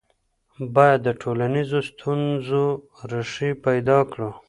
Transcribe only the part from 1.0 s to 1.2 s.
د